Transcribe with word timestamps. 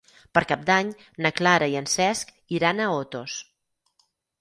Per 0.37 0.41
Cap 0.51 0.63
d'Any 0.69 0.89
na 1.27 1.31
Clara 1.41 1.69
i 1.75 1.79
en 1.83 1.91
Cesc 1.93 2.35
iran 2.59 2.83
a 2.83 2.91
Otos. 2.99 3.41